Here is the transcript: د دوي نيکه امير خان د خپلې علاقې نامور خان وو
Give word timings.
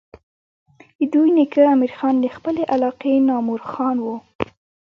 د 0.99 1.01
دوي 1.13 1.29
نيکه 1.37 1.61
امير 1.75 1.91
خان 1.97 2.15
د 2.19 2.25
خپلې 2.35 2.61
علاقې 2.73 3.13
نامور 3.29 3.61
خان 3.71 3.97
وو 4.01 4.15